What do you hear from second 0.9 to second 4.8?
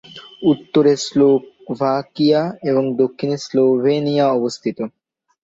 Slovakia এবং দক্ষিণে Slovenia অবস্থিত।